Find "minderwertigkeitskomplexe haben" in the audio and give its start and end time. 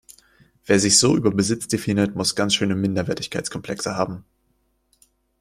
2.73-4.25